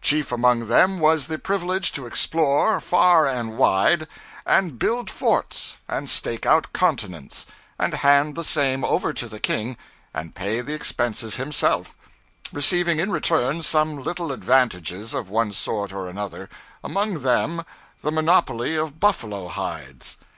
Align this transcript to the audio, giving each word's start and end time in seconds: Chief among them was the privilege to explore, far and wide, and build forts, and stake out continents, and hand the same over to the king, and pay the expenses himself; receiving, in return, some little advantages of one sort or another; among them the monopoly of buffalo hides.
Chief 0.00 0.32
among 0.32 0.66
them 0.66 0.98
was 0.98 1.28
the 1.28 1.38
privilege 1.38 1.92
to 1.92 2.04
explore, 2.04 2.80
far 2.80 3.28
and 3.28 3.56
wide, 3.56 4.08
and 4.44 4.76
build 4.76 5.08
forts, 5.08 5.76
and 5.86 6.10
stake 6.10 6.44
out 6.44 6.72
continents, 6.72 7.46
and 7.78 7.94
hand 7.94 8.34
the 8.34 8.42
same 8.42 8.82
over 8.84 9.12
to 9.12 9.28
the 9.28 9.38
king, 9.38 9.76
and 10.12 10.34
pay 10.34 10.60
the 10.62 10.74
expenses 10.74 11.36
himself; 11.36 11.94
receiving, 12.52 12.98
in 12.98 13.12
return, 13.12 13.62
some 13.62 14.02
little 14.02 14.32
advantages 14.32 15.14
of 15.14 15.30
one 15.30 15.52
sort 15.52 15.92
or 15.92 16.08
another; 16.08 16.48
among 16.82 17.20
them 17.20 17.64
the 18.02 18.10
monopoly 18.10 18.74
of 18.74 18.98
buffalo 18.98 19.46
hides. 19.46 20.16